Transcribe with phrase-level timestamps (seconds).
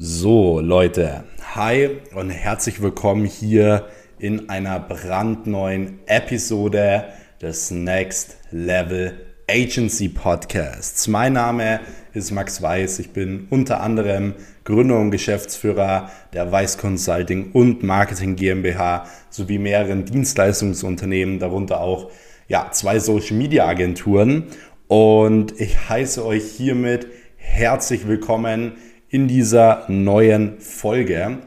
[0.00, 1.24] So, Leute,
[1.56, 3.88] hi und herzlich willkommen hier
[4.20, 7.06] in einer brandneuen Episode
[7.42, 9.18] des Next Level
[9.50, 11.08] Agency Podcasts.
[11.08, 11.80] Mein Name
[12.14, 13.00] ist Max Weiß.
[13.00, 20.04] Ich bin unter anderem Gründer und Geschäftsführer der Weiß Consulting und Marketing GmbH sowie mehreren
[20.04, 22.12] Dienstleistungsunternehmen, darunter auch
[22.46, 24.44] ja, zwei Social Media Agenturen.
[24.86, 28.74] Und ich heiße euch hiermit herzlich willkommen
[29.10, 31.38] in dieser neuen Folge.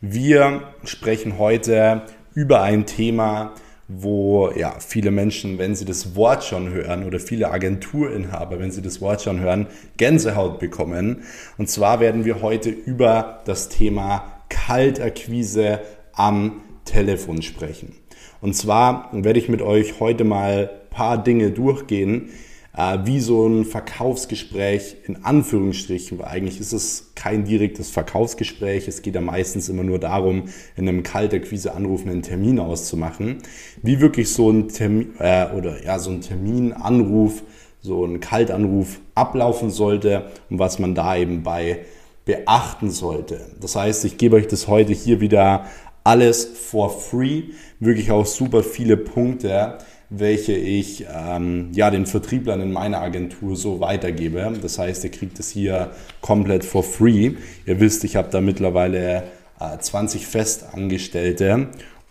[0.00, 2.02] Wir sprechen heute
[2.34, 3.54] über ein Thema,
[3.88, 8.82] wo ja viele Menschen, wenn sie das Wort schon hören oder viele Agenturinhaber, wenn sie
[8.82, 11.24] das Wort schon hören, Gänsehaut bekommen.
[11.56, 15.80] Und zwar werden wir heute über das Thema Kaltakquise
[16.12, 17.96] am Telefon sprechen.
[18.40, 22.30] Und zwar werde ich mit euch heute mal ein paar Dinge durchgehen,
[22.78, 28.86] äh, wie so ein Verkaufsgespräch in Anführungsstrichen, weil eigentlich ist es kein direktes Verkaufsgespräch.
[28.86, 30.44] Es geht ja meistens immer nur darum,
[30.76, 33.38] in einem Kaltakquise einen Termin auszumachen.
[33.82, 37.42] Wie wirklich so ein Termin äh, oder ja so ein Terminanruf,
[37.80, 41.80] so ein Kaltanruf ablaufen sollte und was man da eben bei
[42.24, 43.40] beachten sollte.
[43.60, 45.64] Das heißt, ich gebe euch das heute hier wieder
[46.04, 47.44] alles for free,
[47.80, 49.78] wirklich auch super viele Punkte,
[50.10, 54.52] welche ich ähm, ja, den Vertrieblern in meiner Agentur so weitergebe.
[54.60, 57.32] Das heißt, ihr kriegt es hier komplett for free.
[57.66, 59.24] Ihr wisst, ich habe da mittlerweile
[59.60, 61.68] äh, 20 Festangestellte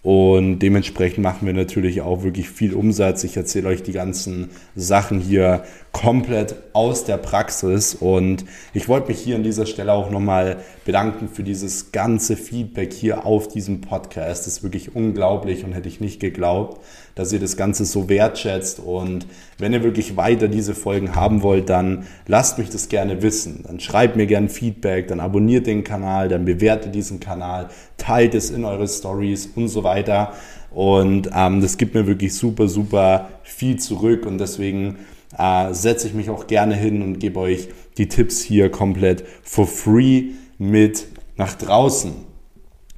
[0.07, 3.25] und dementsprechend machen wir natürlich auch wirklich viel Umsatz.
[3.25, 7.93] Ich erzähle euch die ganzen Sachen hier komplett aus der Praxis.
[7.93, 12.93] Und ich wollte mich hier an dieser Stelle auch nochmal bedanken für dieses ganze Feedback
[12.93, 14.47] hier auf diesem Podcast.
[14.47, 16.79] Das ist wirklich unglaublich und hätte ich nicht geglaubt,
[17.17, 18.79] dass ihr das Ganze so wertschätzt.
[18.79, 19.25] Und
[19.57, 23.63] wenn ihr wirklich weiter diese Folgen haben wollt, dann lasst mich das gerne wissen.
[23.65, 28.51] Dann schreibt mir gerne Feedback, dann abonniert den Kanal, dann bewertet diesen Kanal, teilt es
[28.51, 30.33] in eure Stories und so weiter.
[30.69, 34.27] Und ähm, das gibt mir wirklich super, super viel zurück.
[34.27, 34.97] Und deswegen
[35.37, 39.65] äh, setze ich mich auch gerne hin und gebe euch die Tipps hier komplett for
[39.65, 42.26] free mit nach draußen.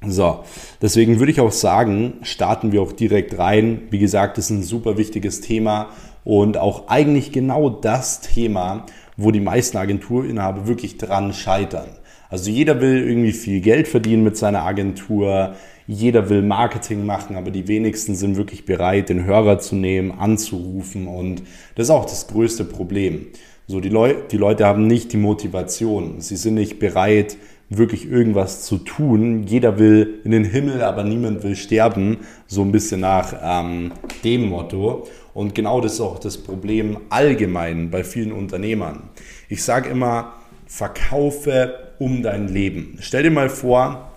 [0.06, 0.44] So,
[0.80, 3.82] deswegen würde ich auch sagen, starten wir auch direkt rein.
[3.90, 5.90] Wie gesagt, das ist ein super wichtiges Thema
[6.24, 8.86] und auch eigentlich genau das Thema,
[9.18, 11.88] wo die meisten Agenturinhaber wirklich dran scheitern.
[12.30, 15.54] Also jeder will irgendwie viel Geld verdienen mit seiner Agentur,
[15.86, 21.08] jeder will Marketing machen, aber die wenigsten sind wirklich bereit, den Hörer zu nehmen, anzurufen
[21.08, 21.42] und
[21.74, 23.26] das ist auch das größte Problem.
[23.66, 27.36] So, die, Leu die Leute haben nicht die Motivation, sie sind nicht bereit,
[27.70, 29.44] wirklich irgendwas zu tun.
[29.44, 33.92] Jeder will in den Himmel, aber niemand will sterben, so ein bisschen nach ähm,
[34.24, 35.06] dem Motto.
[35.32, 39.04] Und genau das ist auch das Problem allgemein bei vielen Unternehmern.
[39.48, 40.34] Ich sage immer,
[40.66, 42.98] verkaufe um dein Leben.
[43.00, 44.10] Stell dir mal vor,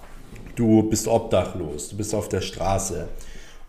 [0.56, 3.08] du bist obdachlos, du bist auf der Straße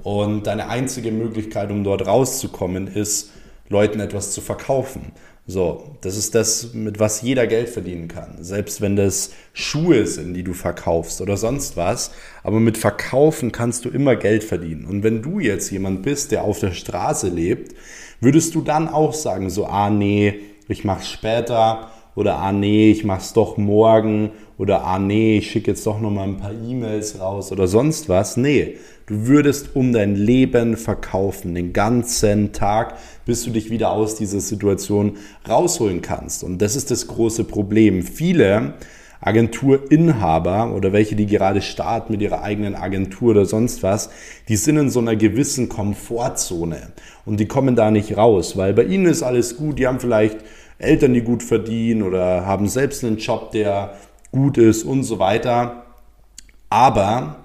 [0.03, 3.33] und deine einzige Möglichkeit, um dort rauszukommen, ist,
[3.69, 5.13] Leuten etwas zu verkaufen.
[5.47, 8.43] So, das ist das, mit was jeder Geld verdienen kann.
[8.43, 12.13] Selbst wenn das Schuhe sind, die du verkaufst oder sonst was.
[12.43, 14.87] Aber mit Verkaufen kannst du immer Geld verdienen.
[14.87, 17.75] Und wenn du jetzt jemand bist, der auf der Straße lebt,
[18.21, 23.05] würdest du dann auch sagen, so, ah nee, ich mach's später oder ah nee, ich
[23.05, 27.21] mach's doch morgen oder ah nee, ich schicke jetzt doch noch mal ein paar E-Mails
[27.21, 28.39] raus oder sonst was.
[28.39, 34.15] Nee, du würdest um dein Leben verkaufen, den ganzen Tag, bis du dich wieder aus
[34.15, 35.17] dieser Situation
[35.49, 36.45] rausholen kannst.
[36.45, 38.03] Und das ist das große Problem.
[38.03, 38.75] Viele
[39.21, 44.11] Agenturinhaber oder welche, die gerade starten mit ihrer eigenen Agentur oder sonst was,
[44.49, 46.93] die sind in so einer gewissen Komfortzone
[47.25, 50.39] und die kommen da nicht raus, weil bei ihnen ist alles gut, die haben vielleicht
[50.79, 53.95] Eltern, die gut verdienen oder haben selbst einen Job, der
[54.31, 55.85] gut ist und so weiter.
[56.69, 57.44] Aber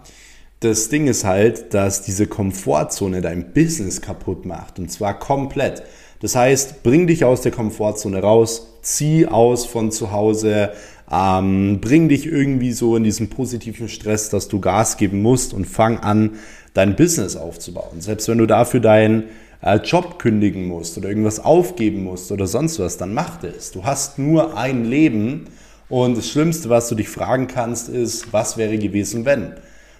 [0.59, 5.83] das Ding ist halt, dass diese Komfortzone dein Business kaputt macht und zwar komplett.
[6.21, 10.71] Das heißt, bring dich aus der Komfortzone raus, zieh aus von zu Hause,
[11.09, 15.65] ähm, bring dich irgendwie so in diesen positiven Stress, dass du Gas geben musst und
[15.65, 16.31] fang an,
[16.73, 18.01] dein Business aufzubauen.
[18.01, 19.23] Selbst wenn du dafür deinen
[19.61, 23.71] äh, Job kündigen musst oder irgendwas aufgeben musst oder sonst was, dann mach das.
[23.71, 25.45] Du hast nur ein Leben
[25.87, 29.53] und das Schlimmste, was du dich fragen kannst, ist, was wäre gewesen, wenn?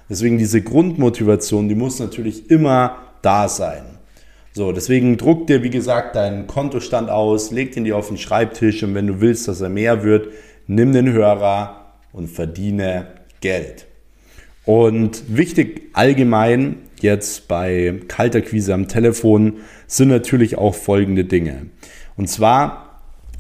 [0.10, 3.84] Deswegen diese Grundmotivation, die muss natürlich immer da sein.
[4.52, 8.84] So, deswegen druck dir, wie gesagt, deinen Kontostand aus, leg den dir auf den Schreibtisch
[8.84, 10.30] und wenn du willst, dass er mehr wird,
[10.68, 13.08] nimm den Hörer und verdiene
[13.42, 13.86] Geld.
[14.66, 19.58] Und wichtig allgemein jetzt bei Kalterquise am Telefon
[19.88, 21.68] sind natürlich auch folgende Dinge.
[22.18, 22.90] Und zwar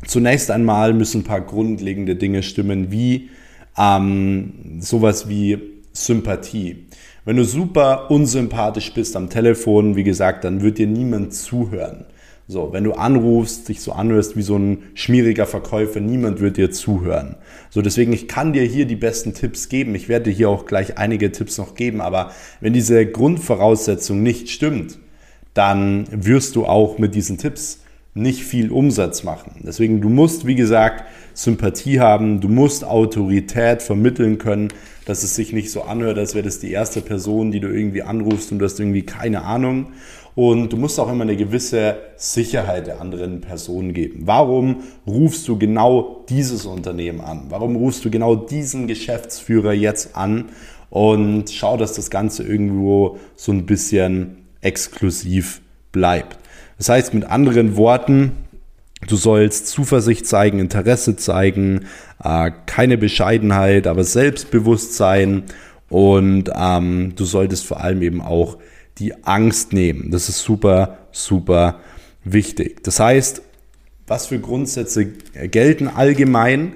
[0.06, 3.30] Zunächst einmal müssen ein paar grundlegende Dinge stimmen, wie
[3.78, 6.88] ähm, sowas wie Sympathie.
[7.26, 12.06] Wenn du super unsympathisch bist am Telefon, wie gesagt, dann wird dir niemand zuhören.
[12.48, 16.72] So, wenn du anrufst, dich so anhörst wie so ein schmieriger Verkäufer, niemand wird dir
[16.72, 17.36] zuhören.
[17.70, 19.94] So, deswegen, ich kann dir hier die besten Tipps geben.
[19.94, 24.50] Ich werde dir hier auch gleich einige Tipps noch geben, aber wenn diese Grundvoraussetzung nicht
[24.50, 24.98] stimmt,
[25.54, 27.82] dann wirst du auch mit diesen Tipps
[28.14, 29.62] nicht viel Umsatz machen.
[29.66, 31.04] Deswegen, du musst, wie gesagt,
[31.34, 34.70] Sympathie haben, du musst Autorität vermitteln können,
[35.06, 38.04] dass es sich nicht so anhört, als wäre das die erste Person, die du irgendwie
[38.04, 39.88] anrufst und du hast irgendwie keine Ahnung.
[40.36, 44.22] Und du musst auch immer eine gewisse Sicherheit der anderen Person geben.
[44.26, 47.48] Warum rufst du genau dieses Unternehmen an?
[47.50, 50.46] Warum rufst du genau diesen Geschäftsführer jetzt an?
[50.90, 55.62] Und schau, dass das Ganze irgendwo so ein bisschen exklusiv
[55.92, 56.38] bleibt.
[56.80, 58.32] Das heißt mit anderen Worten,
[59.06, 61.86] du sollst Zuversicht zeigen, Interesse zeigen,
[62.24, 65.44] äh, keine Bescheidenheit, aber Selbstbewusstsein
[65.90, 68.58] und ähm, du solltest vor allem eben auch
[68.98, 70.10] die Angst nehmen.
[70.10, 71.82] Das ist super, super
[72.24, 72.82] wichtig.
[72.84, 73.42] Das heißt,
[74.08, 76.74] was für Grundsätze gelten allgemein?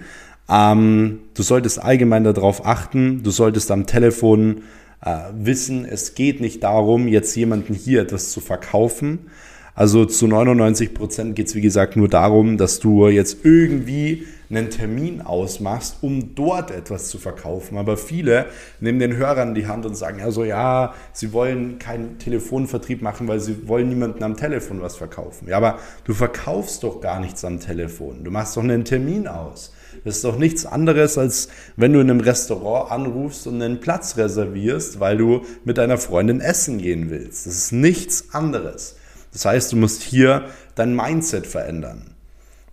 [0.49, 4.63] Ähm, du solltest allgemein darauf achten, du solltest am Telefon
[5.01, 9.29] äh, wissen, es geht nicht darum, jetzt jemanden hier etwas zu verkaufen.
[9.75, 14.69] Also zu 99 Prozent geht es, wie gesagt, nur darum, dass du jetzt irgendwie einen
[14.69, 17.79] Termin ausmachst, um dort etwas zu verkaufen.
[17.79, 18.45] Aber viele
[18.79, 23.39] nehmen den Hörern die Hand und sagen, also ja, sie wollen keinen Telefonvertrieb machen, weil
[23.39, 25.47] sie wollen niemanden am Telefon was verkaufen.
[25.47, 28.23] Ja, aber du verkaufst doch gar nichts am Telefon.
[28.23, 29.73] Du machst doch einen Termin aus.
[30.03, 34.17] Das ist doch nichts anderes, als wenn du in einem Restaurant anrufst und einen Platz
[34.17, 37.47] reservierst, weil du mit deiner Freundin essen gehen willst.
[37.47, 38.97] Das ist nichts anderes.
[39.33, 40.45] Das heißt, du musst hier
[40.75, 42.11] dein Mindset verändern.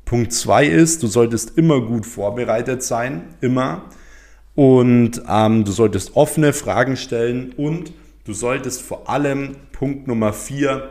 [0.04, 3.84] Punkt zwei ist, du solltest immer gut vorbereitet sein, immer.
[4.54, 7.92] Und ähm, du solltest offene Fragen stellen und
[8.24, 10.90] du solltest vor allem, Punkt Nummer vier,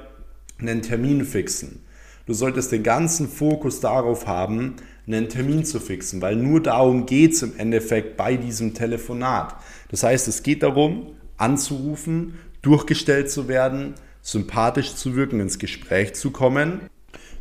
[0.60, 1.83] einen Termin fixen.
[2.25, 4.75] Du solltest den ganzen Fokus darauf haben,
[5.06, 9.56] einen Termin zu fixen, weil nur darum geht es im Endeffekt bei diesem Telefonat.
[9.89, 13.95] Das heißt, es geht darum, anzurufen, durchgestellt zu werden,
[14.31, 16.81] sympathisch zu wirken, ins Gespräch zu kommen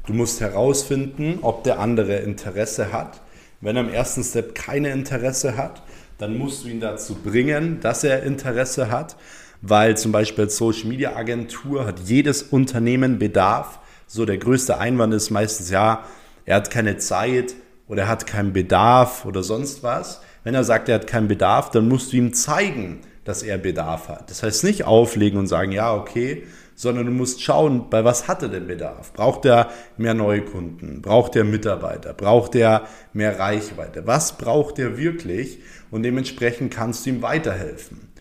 [0.08, 3.20] Du musst herausfinden, ob der andere Interesse hat.
[3.60, 5.82] Wenn er im ersten Step keine Interesse hat,
[6.16, 9.16] dann musst du ihn dazu bringen, dass er Interesse hat,
[9.60, 13.80] weil zum Beispiel als Social Media Agentur hat jedes Unternehmen Bedarf.
[14.06, 16.06] So der größte Einwand ist meistens, ja,
[16.46, 17.54] er hat keine Zeit
[17.86, 20.22] oder er hat keinen Bedarf oder sonst was.
[20.42, 24.08] Wenn er sagt, er hat keinen Bedarf, dann musst du ihm zeigen, dass er Bedarf
[24.08, 24.30] hat.
[24.30, 26.46] Das heißt nicht auflegen und sagen, ja, okay,
[26.78, 29.12] sondern du musst schauen, bei was hat er denn Bedarf?
[29.12, 31.02] Braucht er mehr neue Kunden?
[31.02, 32.14] Braucht er Mitarbeiter?
[32.14, 34.06] Braucht er mehr Reichweite?
[34.06, 35.58] Was braucht er wirklich?
[35.90, 38.12] Und dementsprechend kannst du ihm weiterhelfen.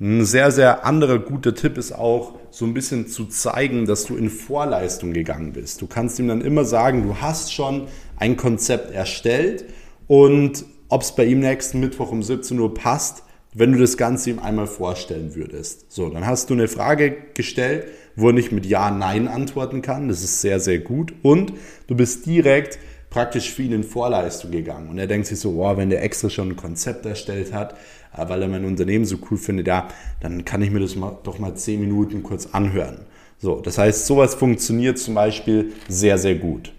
[0.00, 4.16] Ein sehr, sehr anderer guter Tipp ist auch, so ein bisschen zu zeigen, dass du
[4.16, 5.80] in Vorleistung gegangen bist.
[5.80, 7.86] Du kannst ihm dann immer sagen, du hast schon
[8.16, 9.66] ein Konzept erstellt
[10.08, 13.22] und ob es bei ihm nächsten Mittwoch um 17 Uhr passt,
[13.52, 15.90] wenn du das Ganze ihm einmal vorstellen würdest.
[15.92, 17.86] So, dann hast du eine Frage gestellt,
[18.16, 20.08] wo er nicht mit Ja, Nein antworten kann.
[20.08, 21.12] Das ist sehr, sehr gut.
[21.22, 21.52] Und
[21.86, 24.88] du bist direkt praktisch für ihn in Vorleistung gegangen.
[24.88, 27.72] Und er denkt sich so, wow, wenn der extra schon ein Konzept erstellt hat,
[28.16, 29.88] äh, weil er mein Unternehmen so cool findet, ja,
[30.20, 33.00] dann kann ich mir das doch mal zehn Minuten kurz anhören.
[33.38, 36.72] So, das heißt, sowas funktioniert zum Beispiel sehr, sehr gut.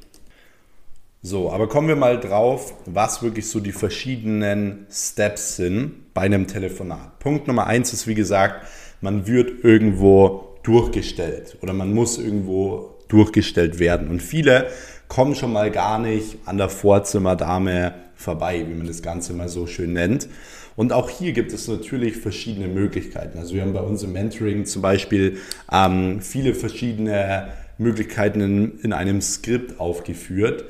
[1.23, 6.47] So, aber kommen wir mal drauf, was wirklich so die verschiedenen Steps sind bei einem
[6.47, 7.19] Telefonat.
[7.19, 8.65] Punkt Nummer eins ist, wie gesagt,
[9.01, 14.07] man wird irgendwo durchgestellt oder man muss irgendwo durchgestellt werden.
[14.07, 14.71] Und viele
[15.09, 19.67] kommen schon mal gar nicht an der Vorzimmerdame vorbei, wie man das Ganze mal so
[19.67, 20.27] schön nennt.
[20.75, 23.37] Und auch hier gibt es natürlich verschiedene Möglichkeiten.
[23.37, 25.37] Also wir haben bei uns im Mentoring zum Beispiel
[25.71, 30.65] ähm, viele verschiedene Möglichkeiten in, in einem Skript aufgeführt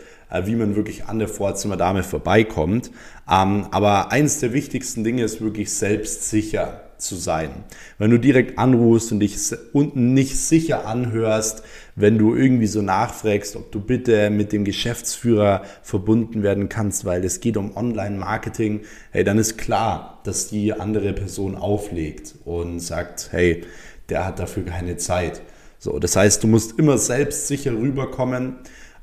[0.45, 2.91] wie man wirklich an der Vorzimmerdame vorbeikommt.
[3.29, 7.49] Ähm, aber eines der wichtigsten Dinge ist wirklich selbstsicher zu sein.
[7.97, 9.37] Wenn du direkt anrufst und dich
[9.73, 11.63] unten nicht sicher anhörst,
[11.95, 17.25] wenn du irgendwie so nachfragst, ob du bitte mit dem Geschäftsführer verbunden werden kannst, weil
[17.25, 23.29] es geht um Online-Marketing, hey, dann ist klar, dass die andere Person auflegt und sagt,
[23.31, 23.63] hey,
[24.09, 25.41] der hat dafür keine Zeit.
[25.79, 28.57] So, das heißt, du musst immer selbstsicher rüberkommen.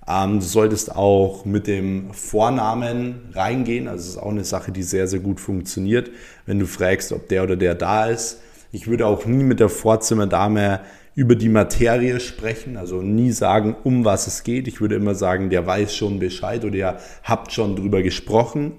[0.08, 3.88] Ähm, du solltest auch mit dem Vornamen reingehen.
[3.88, 6.10] Also das ist auch eine Sache, die sehr, sehr gut funktioniert,
[6.46, 8.40] wenn du fragst, ob der oder der da ist.
[8.72, 10.80] Ich würde auch nie mit der Vorzimmerdame
[11.14, 14.68] über die Materie sprechen, also nie sagen, um was es geht.
[14.68, 18.74] Ich würde immer sagen, der weiß schon Bescheid oder ihr habt schon drüber gesprochen.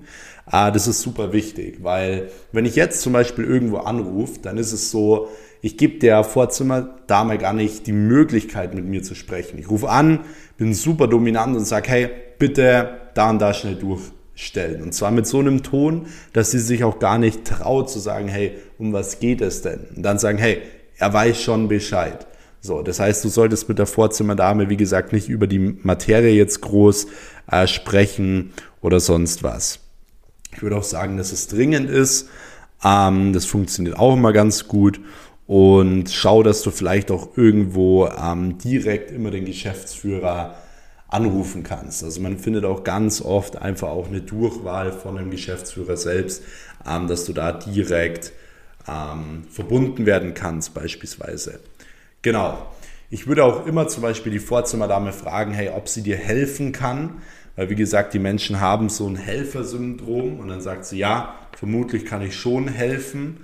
[0.46, 4.72] Ah, das ist super wichtig, weil wenn ich jetzt zum Beispiel irgendwo anrufe, dann ist
[4.72, 5.28] es so,
[5.62, 9.60] ich gebe der Vorzimmerdame gar nicht die Möglichkeit, mit mir zu sprechen.
[9.60, 10.22] Ich rufe an,
[10.58, 14.82] bin super dominant und sage, hey, bitte da und da schnell durchstellen.
[14.82, 18.28] Und zwar mit so einem Ton, dass sie sich auch gar nicht traut zu sagen,
[18.28, 19.82] hey, um was geht es denn?
[19.96, 20.62] Und dann sagen, hey,
[20.98, 22.26] er weiß schon Bescheid.
[22.62, 26.62] So, das heißt, du solltest mit der Vorzimmerdame, wie gesagt, nicht über die Materie jetzt
[26.62, 27.08] groß
[27.50, 28.52] äh, sprechen
[28.82, 29.80] oder sonst was.
[30.54, 32.28] Ich würde auch sagen, dass es dringend ist.
[32.84, 35.00] Ähm, das funktioniert auch immer ganz gut.
[35.50, 40.54] Und schau, dass du vielleicht auch irgendwo ähm, direkt immer den Geschäftsführer
[41.08, 42.04] anrufen kannst.
[42.04, 46.44] Also man findet auch ganz oft einfach auch eine Durchwahl von dem Geschäftsführer selbst,
[46.88, 48.32] ähm, dass du da direkt
[48.88, 51.62] ähm, verbunden werden kannst beispielsweise.
[52.22, 52.68] Genau.
[53.10, 57.24] Ich würde auch immer zum Beispiel die Vorzimmerdame fragen, hey, ob sie dir helfen kann.
[57.56, 62.06] Weil wie gesagt, die Menschen haben so ein Helfersyndrom und dann sagt sie, ja, vermutlich
[62.06, 63.38] kann ich schon helfen.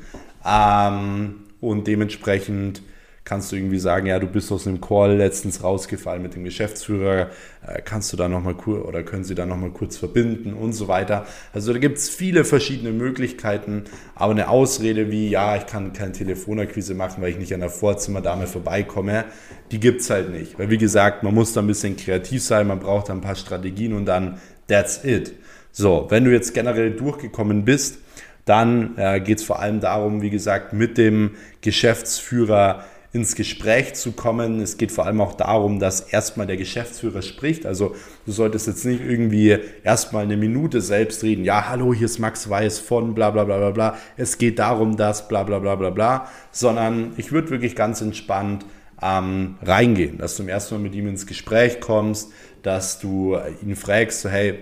[0.45, 2.81] Ähm, und dementsprechend
[3.25, 7.31] kannst du irgendwie sagen, ja, du bist aus einem Call letztens rausgefallen mit dem Geschäftsführer,
[7.65, 10.87] äh, kannst du da nochmal kurz oder können sie da nochmal kurz verbinden und so
[10.87, 11.25] weiter.
[11.51, 16.11] Also da gibt es viele verschiedene Möglichkeiten, aber eine Ausrede wie, ja, ich kann keine
[16.11, 19.25] Telefonakquise machen, weil ich nicht an der Vorzimmerdame vorbeikomme,
[19.71, 20.59] die gibt es halt nicht.
[20.59, 23.35] Weil wie gesagt, man muss da ein bisschen kreativ sein, man braucht da ein paar
[23.35, 25.33] Strategien und dann that's it.
[25.71, 27.97] So, wenn du jetzt generell durchgekommen bist,
[28.45, 32.85] dann äh, geht es vor allem darum, wie gesagt, mit dem Geschäftsführer
[33.15, 34.59] ins Gespräch zu kommen.
[34.59, 37.65] Es geht vor allem auch darum, dass erstmal der Geschäftsführer spricht.
[37.65, 41.45] Also du solltest jetzt nicht irgendwie erstmal eine Minute selbst reden.
[41.45, 43.97] Ja, hallo, hier ist Max Weiß von bla bla bla bla bla.
[44.17, 46.27] Es geht darum, dass bla bla bla bla bla.
[46.51, 48.65] Sondern ich würde wirklich ganz entspannt
[49.01, 52.33] ähm, reingehen, dass du im ersten Mal mit ihm ins Gespräch kommst,
[52.63, 54.59] dass du ihn fragst, so, hey,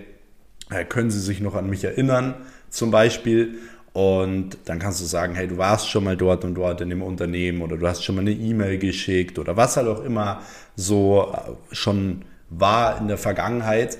[0.70, 2.34] äh, können Sie sich noch an mich erinnern?
[2.70, 3.58] Zum Beispiel.
[3.94, 7.00] Und dann kannst du sagen, hey, du warst schon mal dort und dort in dem
[7.00, 10.42] Unternehmen oder du hast schon mal eine E-Mail geschickt oder was halt auch immer
[10.74, 13.98] so äh, schon war in der Vergangenheit.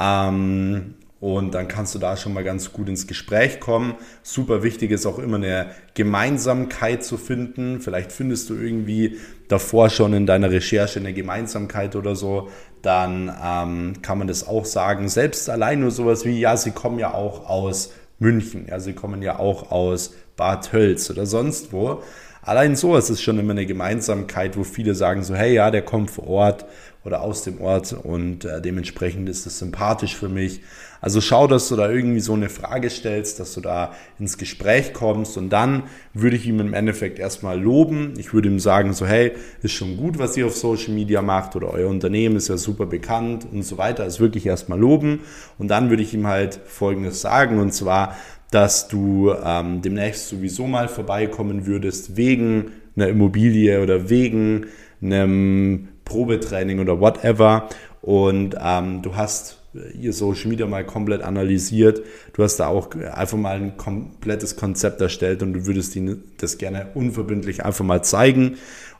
[0.00, 3.94] Ähm, und dann kannst du da schon mal ganz gut ins Gespräch kommen.
[4.24, 7.80] Super wichtig ist auch immer eine Gemeinsamkeit zu finden.
[7.80, 12.48] Vielleicht findest du irgendwie davor schon in deiner Recherche eine Gemeinsamkeit oder so.
[12.82, 15.08] Dann ähm, kann man das auch sagen.
[15.08, 18.66] Selbst allein nur sowas wie, ja, sie kommen ja auch aus München.
[18.68, 22.02] Ja, sie kommen ja auch aus Bad Tölz oder sonst wo.
[22.42, 25.82] Allein so ist es schon immer eine Gemeinsamkeit, wo viele sagen so, hey, ja, der
[25.82, 26.64] kommt vor Ort
[27.04, 30.62] oder aus dem Ort und äh, dementsprechend ist es sympathisch für mich.
[31.00, 34.92] Also schau, dass du da irgendwie so eine Frage stellst, dass du da ins Gespräch
[34.92, 38.14] kommst und dann würde ich ihm im Endeffekt erstmal loben.
[38.18, 41.54] Ich würde ihm sagen so, hey, ist schon gut, was ihr auf Social Media macht
[41.54, 44.06] oder euer Unternehmen ist ja super bekannt und so weiter.
[44.06, 45.20] ist wirklich erstmal loben
[45.58, 48.16] und dann würde ich ihm halt Folgendes sagen und zwar,
[48.50, 54.66] dass du ähm, demnächst sowieso mal vorbeikommen würdest wegen einer Immobilie oder wegen
[55.02, 57.68] einem Probetraining oder whatever
[58.00, 59.57] und ähm, du hast
[59.98, 62.02] ihr Social Media mal komplett analysiert.
[62.32, 66.58] Du hast da auch einfach mal ein komplettes Konzept erstellt und du würdest ihnen das
[66.58, 68.56] gerne unverbindlich einfach mal zeigen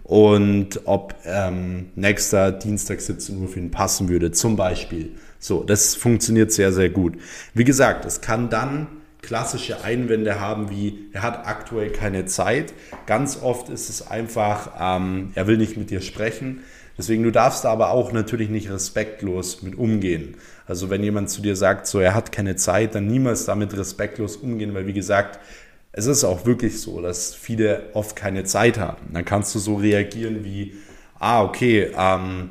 [0.09, 5.11] und ob ähm, nächster Dienstag 17 Uhr für ihn passen würde, zum Beispiel.
[5.39, 7.15] So, das funktioniert sehr, sehr gut.
[7.53, 8.87] Wie gesagt, es kann dann
[9.21, 12.73] klassische Einwände haben wie, er hat aktuell keine Zeit.
[13.05, 16.61] Ganz oft ist es einfach, ähm, er will nicht mit dir sprechen.
[16.99, 20.37] Deswegen, du darfst da aber auch natürlich nicht respektlos mit umgehen.
[20.67, 24.37] Also wenn jemand zu dir sagt, so er hat keine Zeit, dann niemals damit respektlos
[24.37, 25.39] umgehen, weil wie gesagt,
[25.93, 29.13] es ist auch wirklich so, dass viele oft keine Zeit haben.
[29.13, 30.75] Dann kannst du so reagieren wie,
[31.19, 32.51] ah, okay, ähm,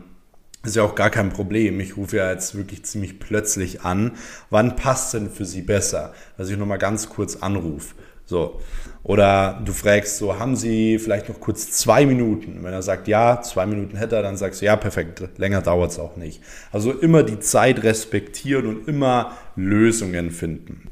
[0.63, 1.79] ist ja auch gar kein Problem.
[1.79, 4.13] Ich rufe ja jetzt wirklich ziemlich plötzlich an.
[4.49, 6.13] Wann passt denn für Sie besser?
[6.37, 7.95] dass ich nochmal ganz kurz anrufe.
[8.27, 8.59] So.
[9.03, 12.59] Oder du fragst so, haben Sie vielleicht noch kurz zwei Minuten?
[12.61, 15.91] Wenn er sagt, ja, zwei Minuten hätte er, dann sagst du, ja, perfekt, länger dauert
[15.91, 16.41] es auch nicht.
[16.73, 20.89] Also immer die Zeit respektieren und immer Lösungen finden.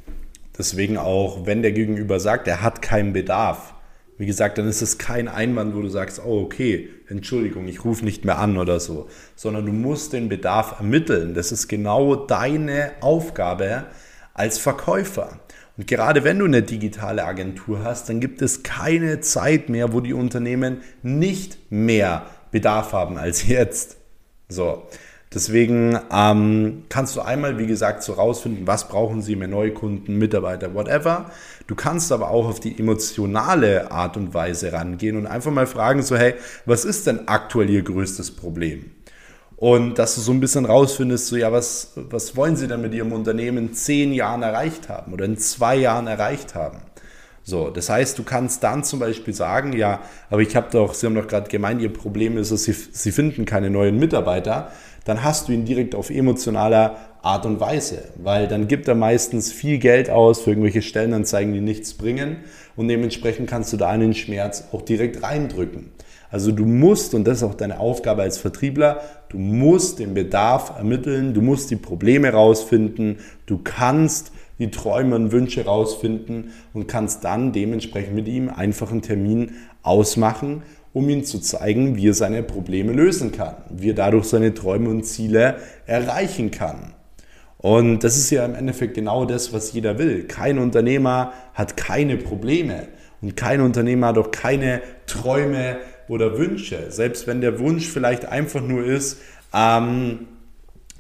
[0.58, 3.74] Deswegen auch, wenn der Gegenüber sagt, er hat keinen Bedarf,
[4.18, 8.06] wie gesagt, dann ist es kein Einwand, wo du sagst, oh okay, Entschuldigung, ich rufe
[8.06, 11.34] nicht mehr an oder so, sondern du musst den Bedarf ermitteln.
[11.34, 13.88] Das ist genau deine Aufgabe
[14.34, 15.42] als Verkäufer.
[15.78, 20.00] Und gerade wenn du eine digitale Agentur hast, dann gibt es keine Zeit mehr, wo
[20.00, 23.98] die Unternehmen nicht mehr Bedarf haben als jetzt.
[24.48, 24.88] So.
[25.34, 30.74] Deswegen ähm, kannst du einmal, wie gesagt, so rausfinden, was brauchen sie mehr Neukunden, Mitarbeiter,
[30.74, 31.30] whatever.
[31.68, 36.04] Du kannst aber auch auf die emotionale Art und Weise rangehen und einfach mal fragen,
[36.04, 38.92] so hey, was ist denn aktuell ihr größtes Problem?
[39.58, 42.94] Und dass du so ein bisschen rausfindest, so ja, was, was wollen sie denn mit
[42.94, 46.80] ihrem Unternehmen in zehn Jahren erreicht haben oder in zwei Jahren erreicht haben?
[47.48, 51.06] So, das heißt, du kannst dann zum Beispiel sagen, ja, aber ich habe doch, Sie
[51.06, 54.72] haben doch gerade gemeint, Ihr Problem ist, dass Sie, Sie finden keine neuen Mitarbeiter.
[55.06, 59.52] Dann hast du ihn direkt auf emotionaler Art und Weise, weil dann gibt er meistens
[59.52, 62.38] viel Geld aus für irgendwelche Stellenanzeigen, die nichts bringen
[62.76, 65.92] und dementsprechend kannst du da einen Schmerz auch direkt reindrücken.
[66.36, 69.00] Also du musst, und das ist auch deine Aufgabe als Vertriebler,
[69.30, 75.32] du musst den Bedarf ermitteln, du musst die Probleme rausfinden, du kannst die Träume und
[75.32, 79.52] Wünsche rausfinden und kannst dann dementsprechend mit ihm einfach einen Termin
[79.82, 84.54] ausmachen, um ihm zu zeigen, wie er seine Probleme lösen kann, wie er dadurch seine
[84.54, 86.96] Träume und Ziele erreichen kann.
[87.60, 90.26] Und das ist ja im Endeffekt genau das, was jeder will.
[90.26, 92.90] Kein Unternehmer hat keine Probleme
[93.22, 95.78] und kein Unternehmer hat auch keine Träume
[96.08, 96.92] oder Wünsche.
[96.92, 99.18] Selbst wenn der Wunsch vielleicht einfach nur ist,
[99.54, 100.28] ähm,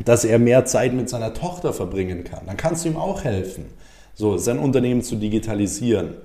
[0.03, 2.45] dass er mehr Zeit mit seiner Tochter verbringen kann.
[2.47, 3.65] Dann kannst du ihm auch helfen,
[4.13, 6.15] so sein Unternehmen zu digitalisieren,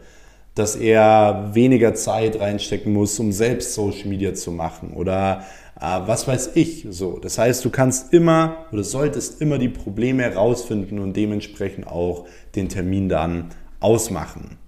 [0.54, 5.44] dass er weniger Zeit reinstecken muss, um selbst Social Media zu machen oder
[5.80, 6.86] äh, was weiß ich.
[6.90, 12.26] So, das heißt, du kannst immer oder solltest immer die Probleme herausfinden und dementsprechend auch
[12.56, 14.58] den Termin dann ausmachen.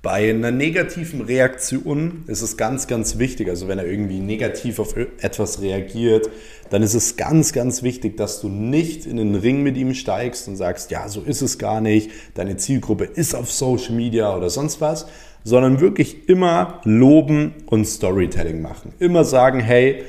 [0.00, 4.94] Bei einer negativen Reaktion ist es ganz, ganz wichtig, also wenn er irgendwie negativ auf
[4.96, 6.30] etwas reagiert,
[6.70, 10.46] dann ist es ganz, ganz wichtig, dass du nicht in den Ring mit ihm steigst
[10.46, 14.50] und sagst, ja, so ist es gar nicht, deine Zielgruppe ist auf Social Media oder
[14.50, 15.06] sonst was,
[15.42, 18.92] sondern wirklich immer loben und Storytelling machen.
[19.00, 20.04] Immer sagen, hey,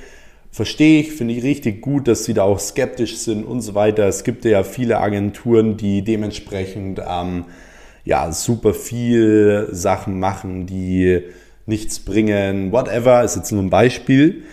[0.52, 4.08] verstehe ich, finde ich richtig gut, dass sie da auch skeptisch sind und so weiter.
[4.08, 7.46] Es gibt ja viele Agenturen, die dementsprechend ähm,
[8.06, 11.24] ja, super viel Sachen machen, die
[11.66, 14.44] nichts bringen, whatever, ist jetzt nur ein Beispiel.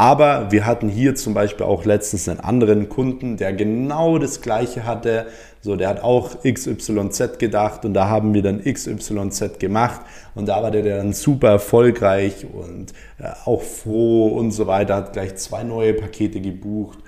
[0.00, 4.86] Aber wir hatten hier zum Beispiel auch letztens einen anderen Kunden, der genau das Gleiche
[4.86, 5.26] hatte.
[5.60, 10.00] So, der hat auch XYZ gedacht und da haben wir dann XYZ gemacht
[10.34, 15.12] und da war der dann super erfolgreich und äh, auch froh und so weiter, hat
[15.12, 16.98] gleich zwei neue Pakete gebucht.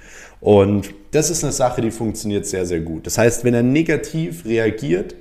[0.42, 3.06] Und das ist eine Sache, die funktioniert sehr, sehr gut.
[3.06, 5.14] Das heißt, wenn er negativ reagiert,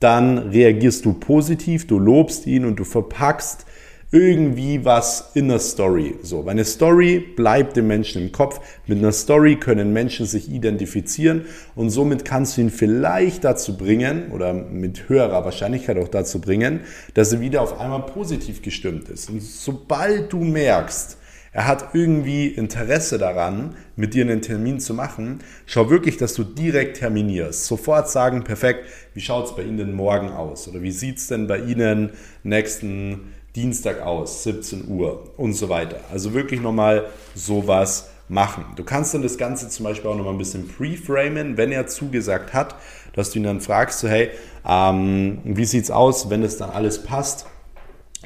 [0.00, 3.66] dann reagierst du positiv, du lobst ihn und du verpackst
[4.10, 6.14] irgendwie was in der Story.
[6.22, 8.60] So, weil eine Story bleibt dem Menschen im Kopf.
[8.86, 14.32] Mit einer Story können Menschen sich identifizieren und somit kannst du ihn vielleicht dazu bringen
[14.32, 16.80] oder mit höherer Wahrscheinlichkeit auch dazu bringen,
[17.12, 19.28] dass er wieder auf einmal positiv gestimmt ist.
[19.28, 21.17] Und sobald du merkst,
[21.52, 26.44] er hat irgendwie Interesse daran, mit dir einen Termin zu machen, schau wirklich, dass du
[26.44, 27.66] direkt terminierst.
[27.66, 28.84] Sofort sagen, perfekt,
[29.14, 30.68] wie schaut es bei Ihnen denn morgen aus?
[30.68, 32.10] Oder wie sieht es denn bei Ihnen
[32.42, 36.00] nächsten Dienstag aus, 17 Uhr und so weiter.
[36.12, 38.64] Also wirklich nochmal sowas machen.
[38.76, 42.52] Du kannst dann das Ganze zum Beispiel auch nochmal ein bisschen pre-framen, wenn er zugesagt
[42.52, 42.76] hat,
[43.14, 44.30] dass du ihn dann fragst, so hey,
[44.66, 47.46] ähm, wie es aus, wenn es dann alles passt?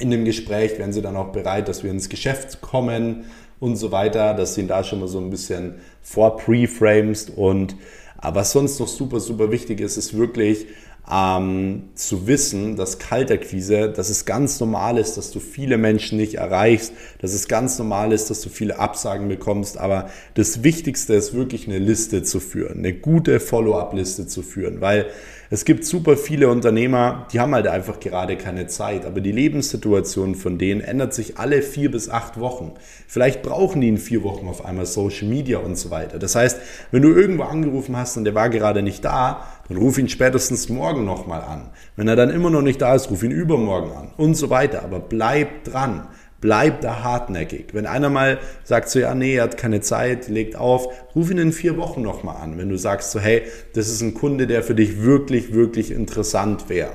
[0.03, 3.25] In dem Gespräch wären sie dann auch bereit, dass wir ins Geschäft kommen
[3.61, 7.77] und so weiter, dass du ihn da schon mal so ein bisschen vor preframest und
[8.21, 10.67] was sonst noch super, super wichtig ist, ist wirklich
[11.11, 16.35] ähm, zu wissen, dass Kalterquise, dass es ganz normal ist, dass du viele Menschen nicht
[16.35, 21.35] erreichst, dass es ganz normal ist, dass du viele Absagen bekommst, aber das Wichtigste ist
[21.35, 25.07] wirklich eine Liste zu führen, eine gute Follow-up-Liste zu führen, weil
[25.53, 30.35] es gibt super viele Unternehmer, die haben halt einfach gerade keine Zeit, aber die Lebenssituation
[30.35, 32.73] von denen ändert sich alle vier bis acht Wochen.
[33.07, 36.19] Vielleicht brauchen die in vier Wochen auf einmal Social Media und so weiter.
[36.19, 36.59] Das heißt,
[36.91, 40.71] wenn du irgendwo angerufen hast und der war gerade nicht da, dann ruf ihn spätestens
[40.71, 41.69] morgen nochmal an.
[41.97, 44.83] Wenn er dann immer noch nicht da ist, ruf ihn übermorgen an und so weiter.
[44.83, 46.09] Aber bleib dran.
[46.43, 47.67] Bleib da hartnäckig.
[47.73, 51.39] Wenn einer mal sagt so, ja, nee, er hat keine Zeit, legt auf, ruf ihn
[51.39, 52.59] in vier Wochen nochmal an.
[52.59, 53.43] Wenn du sagst so, hey,
[53.75, 56.91] das ist ein Kunde, der für dich wirklich, wirklich interessant wäre.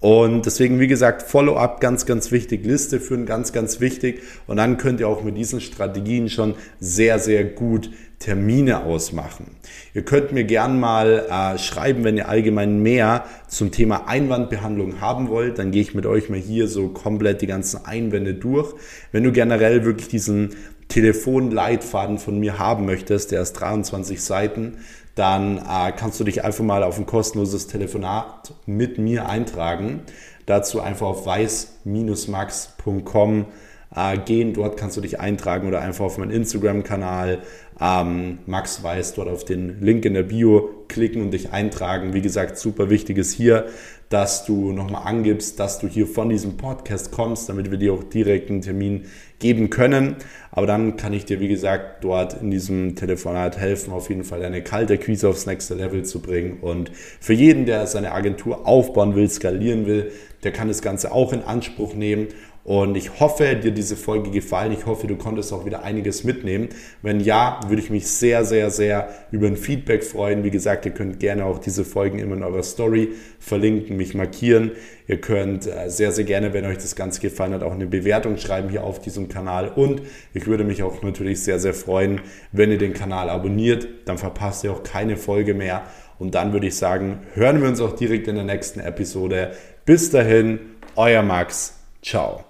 [0.00, 4.22] Und deswegen, wie gesagt, Follow-up ganz, ganz wichtig, Liste führen ganz, ganz wichtig.
[4.46, 9.56] Und dann könnt ihr auch mit diesen Strategien schon sehr, sehr gut Termine ausmachen.
[9.94, 15.28] Ihr könnt mir gern mal äh, schreiben, wenn ihr allgemein mehr zum Thema Einwandbehandlung haben
[15.28, 15.58] wollt.
[15.58, 18.74] Dann gehe ich mit euch mal hier so komplett die ganzen Einwände durch.
[19.12, 20.56] Wenn du generell wirklich diesen
[20.88, 24.78] Telefonleitfaden von mir haben möchtest, der ist 23 Seiten,
[25.14, 30.00] dann äh, kannst du dich einfach mal auf ein kostenloses Telefonat mit mir eintragen.
[30.46, 33.46] Dazu einfach auf weiß-max.com
[33.94, 34.54] äh, gehen.
[34.54, 37.40] Dort kannst du dich eintragen oder einfach auf meinen Instagram-Kanal
[37.80, 42.12] ähm, Max Weiß dort auf den Link in der Bio klicken und dich eintragen.
[42.12, 43.66] Wie gesagt, super wichtig ist hier,
[44.08, 48.02] dass du nochmal angibst, dass du hier von diesem Podcast kommst, damit wir dir auch
[48.02, 49.04] direkt einen Termin
[49.38, 50.16] geben können.
[50.50, 54.40] Aber dann kann ich dir, wie gesagt, dort in diesem Telefonat helfen, auf jeden Fall
[54.40, 56.58] deine kalte Quise aufs nächste Level zu bringen.
[56.60, 60.10] Und für jeden, der seine Agentur aufbauen will, skalieren will,
[60.42, 62.28] der kann das Ganze auch in Anspruch nehmen.
[62.68, 64.72] Und ich hoffe, dir diese Folge gefallen.
[64.72, 66.68] Ich hoffe, du konntest auch wieder einiges mitnehmen.
[67.00, 70.44] Wenn ja, würde ich mich sehr, sehr, sehr über ein Feedback freuen.
[70.44, 74.72] Wie gesagt, ihr könnt gerne auch diese Folgen immer in eurer Story verlinken, mich markieren.
[75.06, 78.36] Ihr könnt äh, sehr, sehr gerne, wenn euch das Ganze gefallen hat, auch eine Bewertung
[78.36, 79.70] schreiben hier auf diesem Kanal.
[79.74, 80.02] Und
[80.34, 82.20] ich würde mich auch natürlich sehr, sehr freuen,
[82.52, 83.88] wenn ihr den Kanal abonniert.
[84.04, 85.84] Dann verpasst ihr auch keine Folge mehr.
[86.18, 89.52] Und dann würde ich sagen, hören wir uns auch direkt in der nächsten Episode.
[89.86, 90.58] Bis dahin,
[90.96, 91.78] euer Max.
[92.02, 92.47] Ciao.